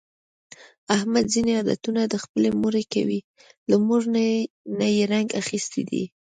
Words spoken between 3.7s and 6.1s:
مور نه یې رنګ اخیستی دی.